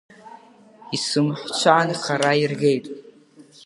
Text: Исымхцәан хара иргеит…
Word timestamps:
Исымхцәан 0.95 1.89
хара 2.01 2.31
иргеит… 2.43 2.85